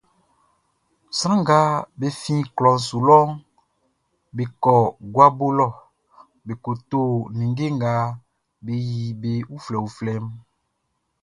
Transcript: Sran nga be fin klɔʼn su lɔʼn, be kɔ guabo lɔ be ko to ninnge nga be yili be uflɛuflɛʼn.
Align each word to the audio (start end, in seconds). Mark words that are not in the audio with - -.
Sran 1.17 1.37
nga 1.43 1.59
be 1.99 2.07
fin 2.21 2.39
klɔʼn 2.57 2.79
su 2.87 2.97
lɔʼn, 3.07 3.29
be 4.35 4.43
kɔ 4.63 4.75
guabo 5.13 5.47
lɔ 5.59 5.67
be 6.45 6.53
ko 6.63 6.71
to 6.89 7.01
ninnge 7.37 7.65
nga 7.77 7.93
be 8.65 8.73
yili 8.89 9.09
be 9.21 9.31
uflɛuflɛʼn. 9.55 10.27